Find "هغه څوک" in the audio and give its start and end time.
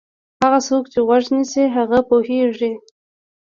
0.41-0.83